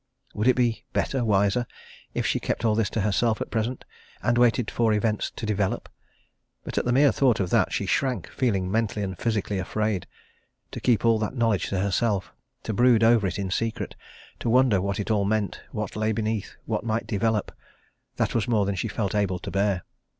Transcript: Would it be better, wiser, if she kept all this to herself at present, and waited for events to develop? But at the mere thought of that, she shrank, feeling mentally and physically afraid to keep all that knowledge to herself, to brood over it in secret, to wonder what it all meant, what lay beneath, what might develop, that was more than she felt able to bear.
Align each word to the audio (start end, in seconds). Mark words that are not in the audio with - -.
Would 0.33 0.47
it 0.47 0.55
be 0.55 0.83
better, 0.93 1.23
wiser, 1.23 1.67
if 2.15 2.25
she 2.25 2.39
kept 2.39 2.65
all 2.65 2.73
this 2.73 2.89
to 2.89 3.01
herself 3.01 3.39
at 3.39 3.51
present, 3.51 3.85
and 4.23 4.35
waited 4.35 4.71
for 4.71 4.93
events 4.93 5.29
to 5.35 5.45
develop? 5.45 5.89
But 6.63 6.79
at 6.79 6.85
the 6.85 6.91
mere 6.91 7.11
thought 7.11 7.39
of 7.39 7.51
that, 7.51 7.71
she 7.71 7.85
shrank, 7.85 8.25
feeling 8.27 8.71
mentally 8.71 9.03
and 9.03 9.15
physically 9.15 9.59
afraid 9.59 10.07
to 10.71 10.79
keep 10.79 11.05
all 11.05 11.19
that 11.19 11.35
knowledge 11.37 11.67
to 11.69 11.79
herself, 11.79 12.33
to 12.63 12.73
brood 12.73 13.03
over 13.03 13.27
it 13.27 13.37
in 13.37 13.51
secret, 13.51 13.95
to 14.39 14.49
wonder 14.49 14.81
what 14.81 14.99
it 14.99 15.11
all 15.11 15.23
meant, 15.23 15.61
what 15.71 15.95
lay 15.95 16.11
beneath, 16.11 16.55
what 16.65 16.83
might 16.83 17.05
develop, 17.05 17.51
that 18.15 18.33
was 18.33 18.47
more 18.47 18.65
than 18.65 18.73
she 18.73 18.87
felt 18.87 19.13
able 19.13 19.37
to 19.37 19.51
bear. 19.51 19.83